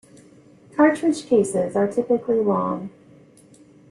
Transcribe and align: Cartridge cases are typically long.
Cartridge 0.75 1.27
cases 1.27 1.75
are 1.75 1.85
typically 1.85 2.39
long. 2.39 2.89